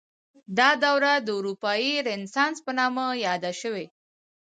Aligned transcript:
دا 0.57 0.69
دوره 0.83 1.11
د 1.25 1.27
اروپايي 1.37 1.93
رنسانس 2.07 2.57
په 2.65 2.71
نامه 2.79 3.05
یاده 3.27 3.51
شوې. 3.61 3.85